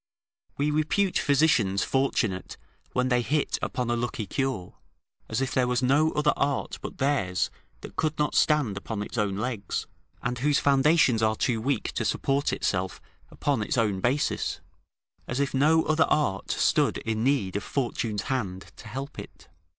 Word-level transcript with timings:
We 0.57 0.71
repute 0.71 1.19
physicians 1.19 1.83
fortunate 1.83 2.57
when 2.93 3.09
they 3.09 3.21
hit 3.21 3.59
upon 3.61 3.91
a 3.91 3.95
lucky 3.95 4.25
cure, 4.25 4.73
as 5.29 5.41
if 5.41 5.53
there 5.53 5.67
was 5.67 5.83
no 5.83 6.11
other 6.13 6.33
art 6.35 6.79
but 6.81 6.97
theirs 6.97 7.51
that 7.81 7.97
could 7.97 8.17
not 8.17 8.33
stand 8.33 8.77
upon 8.77 9.03
its 9.03 9.19
own 9.19 9.37
legs, 9.37 9.85
and 10.23 10.39
whose 10.39 10.57
foundations 10.57 11.21
are 11.21 11.35
too 11.35 11.61
weak 11.61 11.91
to 11.91 12.03
support 12.03 12.51
itself 12.51 12.99
upon 13.29 13.61
its 13.61 13.77
own 13.77 13.99
basis; 13.99 14.59
as 15.27 15.39
if 15.39 15.53
no 15.53 15.83
other 15.83 16.05
art 16.09 16.49
stood 16.49 16.97
in 16.97 17.23
need 17.23 17.55
of 17.55 17.63
Fortune's 17.63 18.23
hand 18.23 18.71
to 18.77 18.87
help 18.87 19.19
it. 19.19 19.49